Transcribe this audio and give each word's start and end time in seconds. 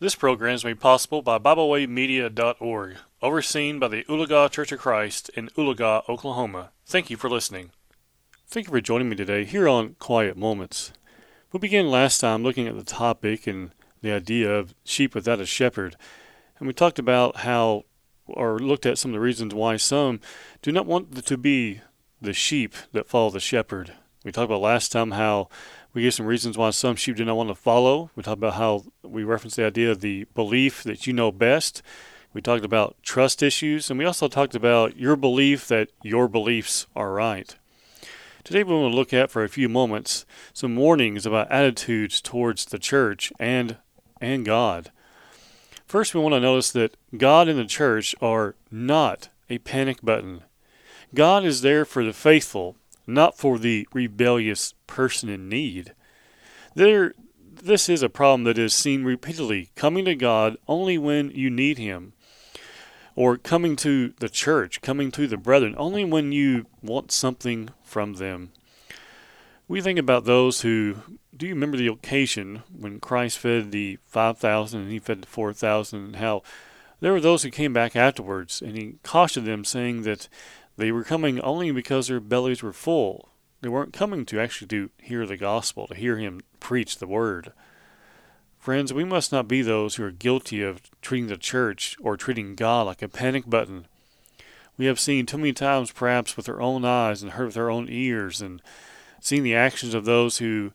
This 0.00 0.16
program 0.16 0.56
is 0.56 0.64
made 0.64 0.80
possible 0.80 1.22
by 1.22 1.38
BibleWayMedia.org, 1.38 2.96
overseen 3.22 3.78
by 3.78 3.86
the 3.86 4.02
Oologah 4.08 4.50
Church 4.50 4.72
of 4.72 4.80
Christ 4.80 5.28
in 5.36 5.50
Oologah, 5.50 6.02
Oklahoma. 6.08 6.72
Thank 6.84 7.10
you 7.10 7.16
for 7.16 7.30
listening. 7.30 7.70
Thank 8.48 8.66
you 8.66 8.72
for 8.72 8.80
joining 8.80 9.08
me 9.08 9.14
today 9.14 9.44
here 9.44 9.68
on 9.68 9.94
Quiet 10.00 10.36
Moments. 10.36 10.92
We 11.52 11.60
began 11.60 11.92
last 11.92 12.18
time 12.18 12.42
looking 12.42 12.66
at 12.66 12.76
the 12.76 12.82
topic 12.82 13.46
and 13.46 13.70
the 14.02 14.10
idea 14.10 14.52
of 14.52 14.74
sheep 14.82 15.14
without 15.14 15.38
a 15.38 15.46
shepherd, 15.46 15.94
and 16.58 16.66
we 16.66 16.74
talked 16.74 16.98
about 16.98 17.36
how, 17.38 17.84
or 18.26 18.58
looked 18.58 18.86
at 18.86 18.98
some 18.98 19.12
of 19.12 19.14
the 19.14 19.20
reasons 19.20 19.54
why 19.54 19.76
some 19.76 20.18
do 20.60 20.72
not 20.72 20.86
want 20.86 21.24
to 21.24 21.36
be 21.38 21.82
the 22.20 22.32
sheep 22.32 22.74
that 22.90 23.08
follow 23.08 23.30
the 23.30 23.38
shepherd. 23.38 23.92
We 24.24 24.32
talked 24.32 24.46
about 24.46 24.60
last 24.60 24.90
time 24.90 25.12
how 25.12 25.48
we 25.92 26.02
gave 26.02 26.14
some 26.14 26.26
reasons 26.26 26.58
why 26.58 26.70
some 26.70 26.96
sheep 26.96 27.14
do 27.14 27.24
not 27.24 27.36
want 27.36 27.50
to 27.50 27.54
follow. 27.54 28.10
We 28.16 28.24
talked 28.24 28.38
about 28.38 28.54
how 28.54 28.86
we 29.14 29.24
referenced 29.24 29.56
the 29.56 29.66
idea 29.66 29.90
of 29.90 30.00
the 30.00 30.24
belief 30.34 30.82
that 30.82 31.06
you 31.06 31.12
know 31.12 31.30
best. 31.30 31.82
We 32.32 32.42
talked 32.42 32.64
about 32.64 32.96
trust 33.02 33.42
issues, 33.42 33.88
and 33.88 33.98
we 33.98 34.04
also 34.04 34.26
talked 34.26 34.56
about 34.56 34.96
your 34.96 35.14
belief 35.14 35.68
that 35.68 35.90
your 36.02 36.28
beliefs 36.28 36.86
are 36.96 37.12
right. 37.12 37.54
Today, 38.42 38.64
we 38.64 38.74
want 38.74 38.92
to 38.92 38.96
look 38.96 39.14
at 39.14 39.30
for 39.30 39.44
a 39.44 39.48
few 39.48 39.68
moments 39.68 40.26
some 40.52 40.76
warnings 40.76 41.24
about 41.24 41.50
attitudes 41.50 42.20
towards 42.20 42.66
the 42.66 42.78
church 42.78 43.32
and 43.38 43.78
and 44.20 44.44
God. 44.44 44.90
First, 45.86 46.14
we 46.14 46.20
want 46.20 46.34
to 46.34 46.40
notice 46.40 46.72
that 46.72 46.96
God 47.16 47.46
and 47.48 47.58
the 47.58 47.66
church 47.66 48.14
are 48.20 48.56
not 48.70 49.28
a 49.48 49.58
panic 49.58 50.02
button. 50.02 50.42
God 51.14 51.44
is 51.44 51.60
there 51.60 51.84
for 51.84 52.04
the 52.04 52.12
faithful, 52.12 52.76
not 53.06 53.38
for 53.38 53.58
the 53.58 53.86
rebellious 53.92 54.74
person 54.86 55.28
in 55.28 55.48
need. 55.48 55.94
There, 56.74 57.14
this 57.56 57.88
is 57.88 58.02
a 58.02 58.08
problem 58.08 58.44
that 58.44 58.58
is 58.58 58.74
seen 58.74 59.04
repeatedly 59.04 59.70
coming 59.76 60.04
to 60.04 60.14
God 60.14 60.56
only 60.68 60.98
when 60.98 61.30
you 61.30 61.50
need 61.50 61.78
Him, 61.78 62.12
or 63.16 63.36
coming 63.36 63.76
to 63.76 64.14
the 64.18 64.28
church, 64.28 64.80
coming 64.80 65.10
to 65.12 65.26
the 65.26 65.36
brethren 65.36 65.74
only 65.78 66.04
when 66.04 66.32
you 66.32 66.66
want 66.82 67.12
something 67.12 67.70
from 67.82 68.14
them. 68.14 68.52
We 69.68 69.80
think 69.80 69.98
about 69.98 70.24
those 70.24 70.60
who. 70.60 70.96
Do 71.36 71.46
you 71.46 71.54
remember 71.54 71.76
the 71.76 71.88
occasion 71.88 72.62
when 72.70 73.00
Christ 73.00 73.38
fed 73.38 73.72
the 73.72 73.98
5,000 74.06 74.80
and 74.80 74.92
he 74.92 75.00
fed 75.00 75.22
the 75.22 75.26
4,000, 75.26 75.98
and 75.98 76.16
how 76.16 76.42
there 77.00 77.12
were 77.12 77.20
those 77.20 77.42
who 77.42 77.50
came 77.50 77.72
back 77.72 77.96
afterwards, 77.96 78.62
and 78.62 78.76
he 78.76 78.96
cautioned 79.02 79.46
them, 79.46 79.64
saying 79.64 80.02
that 80.02 80.28
they 80.76 80.92
were 80.92 81.02
coming 81.02 81.40
only 81.40 81.70
because 81.72 82.06
their 82.06 82.20
bellies 82.20 82.62
were 82.62 82.72
full. 82.72 83.30
They 83.62 83.68
weren't 83.68 83.92
coming 83.92 84.24
to 84.26 84.40
actually 84.40 84.68
to 84.68 84.90
hear 84.98 85.26
the 85.26 85.36
gospel, 85.36 85.86
to 85.86 85.94
hear 85.94 86.18
him 86.18 86.42
preach 86.64 86.96
the 86.96 87.06
word. 87.06 87.52
Friends, 88.58 88.90
we 88.90 89.04
must 89.04 89.30
not 89.30 89.46
be 89.46 89.60
those 89.60 89.96
who 89.96 90.04
are 90.04 90.10
guilty 90.10 90.62
of 90.62 90.80
treating 91.02 91.28
the 91.28 91.36
church 91.36 91.94
or 92.00 92.16
treating 92.16 92.54
God 92.54 92.86
like 92.86 93.02
a 93.02 93.08
panic 93.08 93.44
button. 93.46 93.86
We 94.78 94.86
have 94.86 94.98
seen 94.98 95.26
too 95.26 95.36
many 95.36 95.52
times, 95.52 95.92
perhaps 95.92 96.38
with 96.38 96.48
our 96.48 96.62
own 96.62 96.82
eyes 96.86 97.22
and 97.22 97.32
heard 97.32 97.48
with 97.48 97.58
our 97.58 97.70
own 97.70 97.88
ears, 97.90 98.40
and 98.40 98.62
seen 99.20 99.42
the 99.42 99.54
actions 99.54 99.92
of 99.92 100.06
those 100.06 100.38
who 100.38 100.72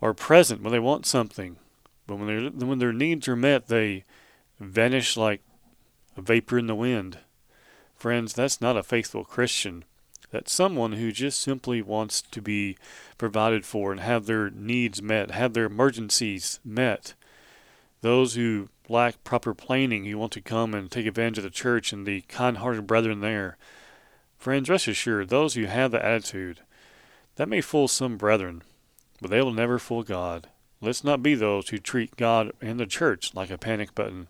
are 0.00 0.14
present 0.14 0.62
when 0.62 0.72
they 0.72 0.78
want 0.78 1.04
something, 1.04 1.58
but 2.06 2.16
when, 2.16 2.58
when 2.66 2.78
their 2.78 2.94
needs 2.94 3.28
are 3.28 3.36
met, 3.36 3.68
they 3.68 4.04
vanish 4.58 5.14
like 5.14 5.42
a 6.16 6.22
vapor 6.22 6.58
in 6.58 6.68
the 6.68 6.74
wind. 6.74 7.18
Friends, 7.96 8.32
that's 8.32 8.62
not 8.62 8.78
a 8.78 8.82
faithful 8.82 9.24
Christian. 9.24 9.84
That's 10.30 10.52
someone 10.52 10.92
who 10.92 11.10
just 11.10 11.40
simply 11.40 11.80
wants 11.80 12.20
to 12.22 12.42
be 12.42 12.76
provided 13.16 13.64
for 13.64 13.92
and 13.92 14.00
have 14.00 14.26
their 14.26 14.50
needs 14.50 15.00
met, 15.00 15.30
have 15.30 15.54
their 15.54 15.66
emergencies 15.66 16.60
met. 16.64 17.14
Those 18.02 18.34
who 18.34 18.68
lack 18.88 19.22
proper 19.24 19.54
planning, 19.54 20.04
who 20.04 20.18
want 20.18 20.32
to 20.32 20.40
come 20.40 20.74
and 20.74 20.90
take 20.90 21.06
advantage 21.06 21.38
of 21.38 21.44
the 21.44 21.50
church 21.50 21.92
and 21.92 22.06
the 22.06 22.22
kind 22.22 22.58
hearted 22.58 22.86
brethren 22.86 23.20
there. 23.20 23.56
Friends, 24.38 24.68
rest 24.68 24.86
assured, 24.86 25.28
those 25.28 25.54
who 25.54 25.64
have 25.64 25.90
that 25.92 26.04
attitude, 26.04 26.60
that 27.36 27.48
may 27.48 27.60
fool 27.60 27.88
some 27.88 28.16
brethren, 28.16 28.62
but 29.20 29.30
they 29.30 29.42
will 29.42 29.52
never 29.52 29.78
fool 29.78 30.02
God. 30.02 30.48
Let's 30.80 31.02
not 31.02 31.22
be 31.22 31.34
those 31.34 31.70
who 31.70 31.78
treat 31.78 32.16
God 32.16 32.52
and 32.60 32.78
the 32.78 32.86
church 32.86 33.34
like 33.34 33.50
a 33.50 33.58
panic 33.58 33.94
button. 33.94 34.28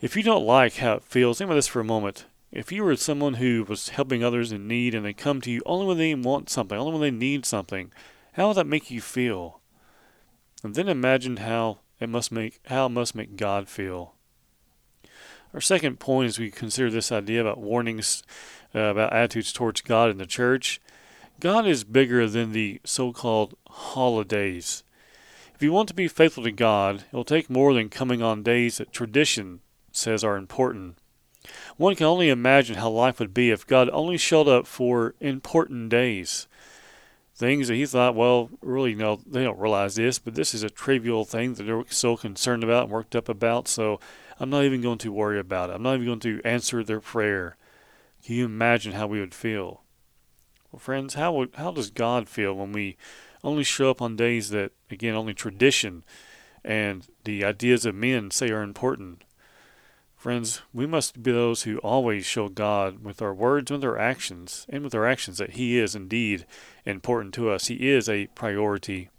If 0.00 0.16
you 0.16 0.22
don't 0.22 0.44
like 0.44 0.76
how 0.76 0.94
it 0.94 1.04
feels, 1.04 1.38
think 1.38 1.48
about 1.48 1.54
this 1.54 1.66
for 1.66 1.80
a 1.80 1.84
moment. 1.84 2.26
If 2.50 2.72
you 2.72 2.82
were 2.82 2.96
someone 2.96 3.34
who 3.34 3.64
was 3.68 3.90
helping 3.90 4.24
others 4.24 4.52
in 4.52 4.66
need 4.66 4.94
and 4.94 5.04
they 5.04 5.12
come 5.12 5.40
to 5.42 5.50
you 5.50 5.60
only 5.66 5.86
when 5.86 5.98
they 5.98 6.14
want 6.14 6.48
something, 6.48 6.78
only 6.78 6.92
when 6.92 7.00
they 7.00 7.10
need 7.10 7.44
something, 7.44 7.92
how 8.32 8.48
would 8.48 8.56
that 8.56 8.66
make 8.66 8.90
you 8.90 9.00
feel? 9.00 9.60
And 10.62 10.74
then 10.74 10.88
imagine 10.88 11.38
how 11.38 11.80
it 12.00 12.08
must 12.08 12.32
make 12.32 12.60
how 12.66 12.86
it 12.86 12.90
must 12.90 13.14
make 13.14 13.36
God 13.36 13.68
feel. 13.68 14.14
Our 15.52 15.60
second 15.60 15.98
point 16.00 16.28
as 16.28 16.38
we 16.38 16.50
consider 16.50 16.90
this 16.90 17.12
idea 17.12 17.40
about 17.40 17.58
warnings 17.58 18.22
uh, 18.74 18.80
about 18.80 19.12
attitudes 19.12 19.52
towards 19.52 19.80
God 19.80 20.10
in 20.10 20.18
the 20.18 20.26
church, 20.26 20.80
God 21.40 21.66
is 21.66 21.84
bigger 21.84 22.28
than 22.28 22.52
the 22.52 22.80
so-called 22.84 23.56
holidays. 23.68 24.82
If 25.54 25.62
you 25.62 25.72
want 25.72 25.88
to 25.88 25.94
be 25.94 26.08
faithful 26.08 26.44
to 26.44 26.52
God, 26.52 27.04
it 27.12 27.16
will 27.16 27.24
take 27.24 27.50
more 27.50 27.74
than 27.74 27.88
coming 27.88 28.22
on 28.22 28.42
days 28.42 28.78
that 28.78 28.92
tradition 28.92 29.60
says 29.92 30.22
are 30.22 30.36
important. 30.36 30.96
One 31.76 31.94
can 31.94 32.06
only 32.06 32.28
imagine 32.28 32.76
how 32.76 32.90
life 32.90 33.18
would 33.20 33.34
be 33.34 33.50
if 33.50 33.66
God 33.66 33.88
only 33.90 34.16
showed 34.16 34.48
up 34.48 34.66
for 34.66 35.14
important 35.20 35.88
days. 35.88 36.46
Things 37.34 37.68
that 37.68 37.74
he 37.74 37.86
thought, 37.86 38.16
well, 38.16 38.50
really, 38.60 38.94
no, 38.94 39.20
they 39.24 39.44
don't 39.44 39.58
realize 39.58 39.94
this, 39.94 40.18
but 40.18 40.34
this 40.34 40.54
is 40.54 40.64
a 40.64 40.70
trivial 40.70 41.24
thing 41.24 41.54
that 41.54 41.62
they're 41.62 41.84
so 41.88 42.16
concerned 42.16 42.64
about 42.64 42.84
and 42.84 42.92
worked 42.92 43.14
up 43.14 43.28
about, 43.28 43.68
so 43.68 44.00
I'm 44.40 44.50
not 44.50 44.64
even 44.64 44.82
going 44.82 44.98
to 44.98 45.12
worry 45.12 45.38
about 45.38 45.70
it. 45.70 45.74
I'm 45.74 45.82
not 45.82 45.94
even 45.94 46.06
going 46.06 46.20
to 46.20 46.40
answer 46.44 46.82
their 46.82 47.00
prayer. 47.00 47.56
Can 48.24 48.34
you 48.34 48.44
imagine 48.44 48.92
how 48.92 49.06
we 49.06 49.20
would 49.20 49.34
feel? 49.34 49.82
Well, 50.72 50.80
friends, 50.80 51.14
how 51.14 51.32
would, 51.34 51.50
how 51.54 51.70
does 51.70 51.90
God 51.90 52.28
feel 52.28 52.54
when 52.54 52.72
we 52.72 52.96
only 53.44 53.62
show 53.62 53.90
up 53.90 54.02
on 54.02 54.16
days 54.16 54.50
that, 54.50 54.72
again, 54.90 55.14
only 55.14 55.32
tradition 55.32 56.02
and 56.64 57.06
the 57.24 57.44
ideas 57.44 57.86
of 57.86 57.94
men 57.94 58.30
say 58.32 58.50
are 58.50 58.62
important? 58.62 59.22
Friends, 60.18 60.62
we 60.74 60.84
must 60.84 61.22
be 61.22 61.30
those 61.30 61.62
who 61.62 61.78
always 61.78 62.26
show 62.26 62.48
God 62.48 63.04
with 63.04 63.22
our 63.22 63.32
words, 63.32 63.70
with 63.70 63.84
our 63.84 63.96
actions, 63.96 64.66
and 64.68 64.82
with 64.82 64.92
our 64.92 65.06
actions 65.06 65.38
that 65.38 65.50
He 65.50 65.78
is 65.78 65.94
indeed 65.94 66.44
important 66.84 67.32
to 67.34 67.50
us. 67.50 67.68
He 67.68 67.88
is 67.88 68.08
a 68.08 68.26
priority. 68.34 69.10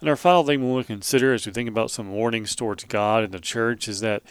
And 0.00 0.08
our 0.08 0.16
final 0.16 0.42
thing 0.42 0.60
we 0.60 0.72
want 0.72 0.88
to 0.88 0.92
consider 0.92 1.32
as 1.32 1.46
we 1.46 1.52
think 1.52 1.68
about 1.68 1.92
some 1.92 2.10
warnings 2.10 2.56
towards 2.56 2.82
God 2.82 3.22
and 3.22 3.32
the 3.32 3.38
church 3.38 3.86
is 3.86 4.00
that 4.00 4.24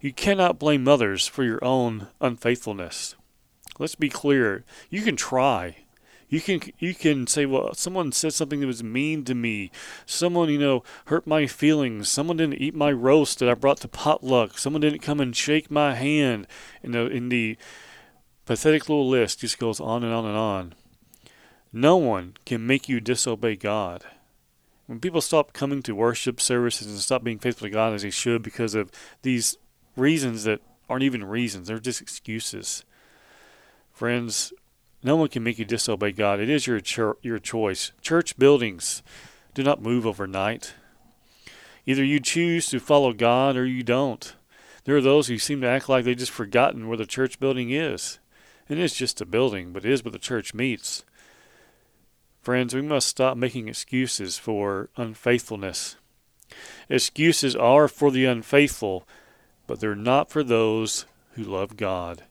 you 0.00 0.10
cannot 0.10 0.58
blame 0.58 0.88
others 0.88 1.26
for 1.26 1.44
your 1.44 1.62
own 1.62 2.06
unfaithfulness. 2.22 3.14
Let's 3.78 3.96
be 3.96 4.08
clear. 4.08 4.64
You 4.88 5.02
can 5.02 5.16
try. 5.16 5.84
You 6.30 6.40
can 6.40 6.60
you 6.78 6.94
can 6.94 7.26
say, 7.26 7.44
well, 7.44 7.74
someone 7.74 8.12
said 8.12 8.32
something 8.32 8.60
that 8.60 8.66
was 8.68 8.84
mean 8.84 9.24
to 9.24 9.34
me. 9.34 9.72
Someone, 10.06 10.48
you 10.48 10.60
know, 10.60 10.84
hurt 11.06 11.26
my 11.26 11.48
feelings. 11.48 12.08
Someone 12.08 12.36
didn't 12.36 12.62
eat 12.62 12.74
my 12.74 12.92
roast 12.92 13.40
that 13.40 13.48
I 13.48 13.54
brought 13.54 13.78
to 13.80 13.88
potluck. 13.88 14.56
Someone 14.56 14.80
didn't 14.80 15.00
come 15.00 15.18
and 15.18 15.34
shake 15.34 15.72
my 15.72 15.96
hand. 15.96 16.46
In 16.84 16.92
the 16.92 17.06
in 17.08 17.30
the 17.30 17.58
pathetic 18.46 18.88
little 18.88 19.08
list 19.08 19.40
just 19.40 19.58
goes 19.58 19.80
on 19.80 20.04
and 20.04 20.14
on 20.14 20.24
and 20.24 20.36
on. 20.36 20.74
No 21.72 21.96
one 21.96 22.36
can 22.46 22.64
make 22.64 22.88
you 22.88 23.00
disobey 23.00 23.56
God. 23.56 24.04
When 24.86 25.00
people 25.00 25.20
stop 25.20 25.52
coming 25.52 25.82
to 25.82 25.96
worship 25.96 26.40
services 26.40 26.86
and 26.86 26.98
stop 26.98 27.24
being 27.24 27.38
faithful 27.40 27.66
to 27.66 27.72
God 27.72 27.92
as 27.92 28.02
they 28.02 28.10
should 28.10 28.42
because 28.42 28.76
of 28.76 28.90
these 29.22 29.56
reasons 29.96 30.44
that 30.44 30.60
aren't 30.88 31.04
even 31.04 31.24
reasons, 31.24 31.66
they're 31.66 31.80
just 31.80 32.00
excuses. 32.00 32.84
Friends, 33.92 34.52
no 35.02 35.16
one 35.16 35.28
can 35.28 35.42
make 35.42 35.58
you 35.58 35.64
disobey 35.64 36.12
God. 36.12 36.40
It 36.40 36.50
is 36.50 36.66
your 36.66 36.80
cho- 36.80 37.18
your 37.22 37.38
choice. 37.38 37.92
Church 38.02 38.36
buildings 38.38 39.02
do 39.54 39.62
not 39.62 39.82
move 39.82 40.06
overnight. 40.06 40.74
Either 41.86 42.04
you 42.04 42.20
choose 42.20 42.66
to 42.68 42.78
follow 42.78 43.12
God 43.12 43.56
or 43.56 43.64
you 43.64 43.82
don't. 43.82 44.34
There 44.84 44.96
are 44.96 45.00
those 45.00 45.28
who 45.28 45.38
seem 45.38 45.60
to 45.62 45.68
act 45.68 45.88
like 45.88 46.04
they've 46.04 46.16
just 46.16 46.30
forgotten 46.30 46.88
where 46.88 46.96
the 46.96 47.06
church 47.06 47.40
building 47.40 47.70
is. 47.70 48.18
And 48.68 48.78
It 48.78 48.82
is 48.82 48.94
just 48.94 49.20
a 49.20 49.26
building, 49.26 49.72
but 49.72 49.84
it 49.84 49.90
is 49.90 50.04
where 50.04 50.12
the 50.12 50.18
church 50.18 50.54
meets. 50.54 51.04
Friends, 52.42 52.74
we 52.74 52.82
must 52.82 53.08
stop 53.08 53.36
making 53.36 53.68
excuses 53.68 54.38
for 54.38 54.88
unfaithfulness. 54.96 55.96
Excuses 56.88 57.54
are 57.54 57.88
for 57.88 58.10
the 58.10 58.24
unfaithful, 58.24 59.06
but 59.66 59.80
they're 59.80 59.94
not 59.94 60.30
for 60.30 60.42
those 60.42 61.04
who 61.32 61.44
love 61.44 61.76
God. 61.76 62.24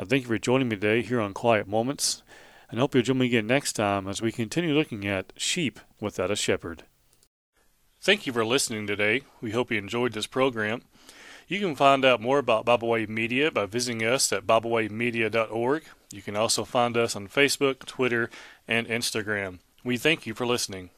I 0.00 0.04
thank 0.04 0.22
you 0.22 0.28
for 0.28 0.38
joining 0.38 0.68
me 0.68 0.76
today 0.76 1.02
here 1.02 1.20
on 1.20 1.34
Quiet 1.34 1.66
Moments, 1.66 2.22
and 2.70 2.78
hope 2.78 2.94
you'll 2.94 3.02
join 3.02 3.18
me 3.18 3.26
again 3.26 3.48
next 3.48 3.72
time 3.72 4.06
as 4.06 4.22
we 4.22 4.30
continue 4.30 4.72
looking 4.72 5.04
at 5.08 5.32
sheep 5.36 5.80
without 6.00 6.30
a 6.30 6.36
shepherd. 6.36 6.84
Thank 8.00 8.24
you 8.24 8.32
for 8.32 8.46
listening 8.46 8.86
today. 8.86 9.22
We 9.40 9.50
hope 9.50 9.72
you 9.72 9.78
enjoyed 9.78 10.12
this 10.12 10.28
program. 10.28 10.82
You 11.48 11.58
can 11.58 11.74
find 11.74 12.04
out 12.04 12.20
more 12.20 12.38
about 12.38 12.64
BibleWay 12.64 13.08
Media 13.08 13.50
by 13.50 13.66
visiting 13.66 14.04
us 14.04 14.32
at 14.32 14.46
BibleWayMedia.org. 14.46 15.82
You 16.12 16.22
can 16.22 16.36
also 16.36 16.64
find 16.64 16.96
us 16.96 17.16
on 17.16 17.26
Facebook, 17.26 17.84
Twitter, 17.84 18.30
and 18.68 18.86
Instagram. 18.86 19.58
We 19.82 19.96
thank 19.96 20.28
you 20.28 20.34
for 20.34 20.46
listening. 20.46 20.90